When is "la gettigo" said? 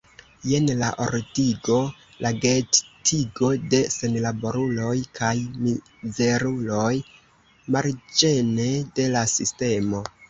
2.25-3.49